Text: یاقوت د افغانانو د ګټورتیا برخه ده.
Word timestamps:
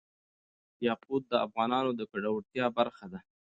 یاقوت 0.87 1.23
د 1.27 1.33
افغانانو 1.45 1.91
د 1.99 2.01
ګټورتیا 2.11 2.65
برخه 2.77 3.05
ده. 3.11 3.19